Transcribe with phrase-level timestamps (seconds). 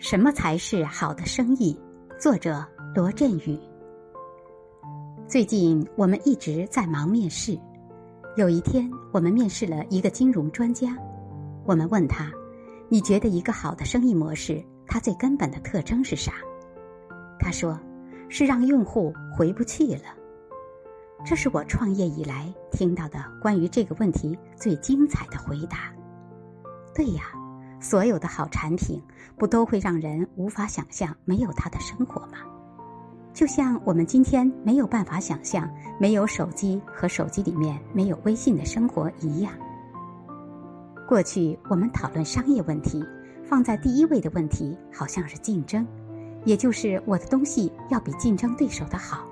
[0.00, 1.78] 什么才是好的生意？
[2.18, 3.60] 作者罗振宇。
[5.28, 7.56] 最近我们一直在忙面试。
[8.34, 10.96] 有一天，我们面试了一个金融专家。
[11.66, 12.32] 我们问他
[12.88, 16.32] ：“你觉得一个好的生意模式，它最根本的特征是啥？”
[17.38, 17.78] 他说
[18.30, 20.16] ：“是让用户回不去了。”
[21.26, 25.92] 这是我创业以来听到的关于这个问题最精彩的回答。
[26.94, 27.34] 对呀。
[27.80, 29.02] 所有的好产品，
[29.36, 32.38] 不都会让人无法想象没有它的生活吗？
[33.32, 39.52] 就像我们今天没有办法想象没有手机和手机里面没有微信的生活一样。
[41.08, 43.02] 过去我们讨论商业问题，
[43.44, 45.86] 放在第一位的问题好像是竞争，
[46.44, 49.24] 也就是我的东西要比竞争对手的好。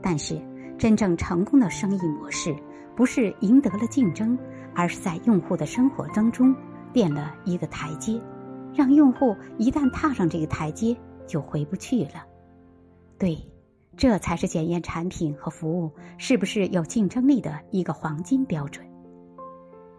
[0.00, 0.40] 但是
[0.78, 2.54] 真正成功的生意模式，
[2.94, 4.38] 不是赢得了竞争，
[4.74, 6.54] 而是在用户的生活当中。
[6.92, 8.20] 垫了一个台阶，
[8.74, 12.24] 让用户一旦踏上这个台阶就回不去了。
[13.18, 13.36] 对，
[13.96, 18.86] 这才是检验产品和服务是不是有竞争力的一个黄金标准。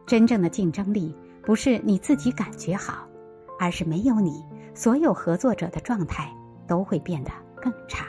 [0.05, 3.07] 真正的竞争力不是你自己感觉好，
[3.59, 4.43] 而是没有你，
[4.73, 6.33] 所有合作者的状态
[6.67, 7.31] 都会变得
[7.61, 8.07] 更差。